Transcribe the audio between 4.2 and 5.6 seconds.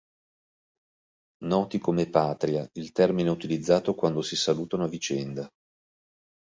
si salutano a vicenda.